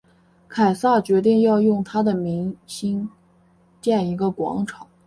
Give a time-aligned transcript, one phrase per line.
[0.47, 3.07] 凯撒决定要用他的名兴
[3.79, 4.87] 建一个广场。